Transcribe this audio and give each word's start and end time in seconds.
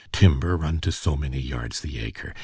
'_Timber, 0.11 0.59
run 0.59 0.79
to 0.79 0.91
so 0.91 1.15
many 1.15 1.39
yards 1.39 1.81
the 1.81 1.99
acre. 1.99 2.33